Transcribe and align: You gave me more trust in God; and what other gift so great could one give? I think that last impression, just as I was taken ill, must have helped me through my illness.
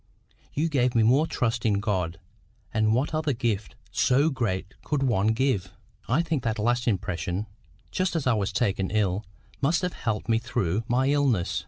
You 0.55 0.67
gave 0.67 0.95
me 0.95 1.03
more 1.03 1.27
trust 1.27 1.63
in 1.63 1.79
God; 1.79 2.19
and 2.73 2.95
what 2.95 3.13
other 3.13 3.33
gift 3.33 3.75
so 3.91 4.31
great 4.31 4.73
could 4.83 5.03
one 5.03 5.27
give? 5.27 5.71
I 6.07 6.23
think 6.23 6.41
that 6.41 6.57
last 6.57 6.87
impression, 6.87 7.45
just 7.91 8.15
as 8.15 8.25
I 8.25 8.33
was 8.33 8.51
taken 8.51 8.89
ill, 8.89 9.23
must 9.61 9.83
have 9.83 9.93
helped 9.93 10.27
me 10.27 10.39
through 10.39 10.83
my 10.87 11.09
illness. 11.09 11.59